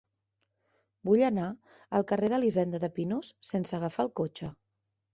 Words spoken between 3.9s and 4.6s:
el cotxe.